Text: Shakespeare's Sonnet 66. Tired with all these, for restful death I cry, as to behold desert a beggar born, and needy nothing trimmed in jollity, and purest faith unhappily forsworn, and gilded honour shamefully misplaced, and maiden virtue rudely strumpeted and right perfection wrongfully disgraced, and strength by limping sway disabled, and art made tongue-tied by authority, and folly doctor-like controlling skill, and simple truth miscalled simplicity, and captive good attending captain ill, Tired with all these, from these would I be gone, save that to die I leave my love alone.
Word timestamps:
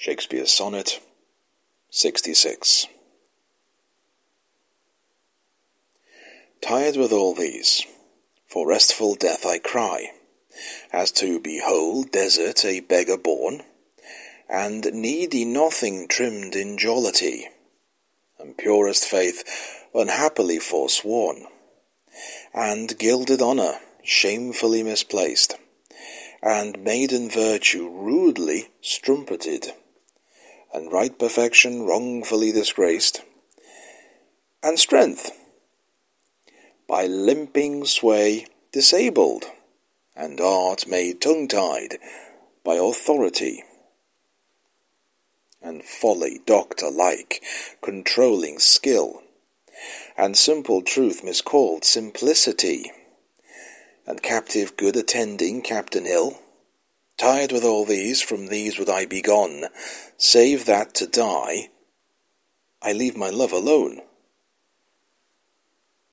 Shakespeare's 0.00 0.50
Sonnet 0.50 0.98
66. 1.90 2.86
Tired 6.62 6.96
with 6.96 7.12
all 7.12 7.34
these, 7.34 7.82
for 8.48 8.66
restful 8.66 9.14
death 9.14 9.44
I 9.44 9.58
cry, 9.58 10.12
as 10.90 11.12
to 11.20 11.38
behold 11.38 12.12
desert 12.12 12.64
a 12.64 12.80
beggar 12.80 13.18
born, 13.18 13.60
and 14.48 14.90
needy 14.94 15.44
nothing 15.44 16.08
trimmed 16.08 16.56
in 16.56 16.78
jollity, 16.78 17.48
and 18.38 18.56
purest 18.56 19.04
faith 19.04 19.44
unhappily 19.92 20.60
forsworn, 20.60 21.44
and 22.54 22.98
gilded 22.98 23.42
honour 23.42 23.74
shamefully 24.02 24.82
misplaced, 24.82 25.58
and 26.42 26.82
maiden 26.82 27.28
virtue 27.28 27.86
rudely 27.86 28.70
strumpeted 28.82 29.74
and 30.72 30.92
right 30.92 31.18
perfection 31.18 31.84
wrongfully 31.84 32.52
disgraced, 32.52 33.22
and 34.62 34.78
strength 34.78 35.30
by 36.88 37.06
limping 37.06 37.84
sway 37.84 38.46
disabled, 38.72 39.44
and 40.16 40.40
art 40.40 40.86
made 40.86 41.20
tongue-tied 41.20 41.98
by 42.64 42.74
authority, 42.74 43.64
and 45.62 45.84
folly 45.84 46.40
doctor-like 46.46 47.42
controlling 47.82 48.58
skill, 48.58 49.22
and 50.16 50.36
simple 50.36 50.82
truth 50.82 51.22
miscalled 51.24 51.84
simplicity, 51.84 52.90
and 54.06 54.22
captive 54.22 54.76
good 54.76 54.96
attending 54.96 55.62
captain 55.62 56.06
ill, 56.06 56.38
Tired 57.20 57.52
with 57.52 57.64
all 57.64 57.84
these, 57.84 58.22
from 58.22 58.46
these 58.46 58.78
would 58.78 58.88
I 58.88 59.04
be 59.04 59.20
gone, 59.20 59.66
save 60.16 60.64
that 60.64 60.94
to 60.94 61.06
die 61.06 61.68
I 62.80 62.94
leave 62.94 63.14
my 63.14 63.28
love 63.28 63.52
alone. 63.52 64.00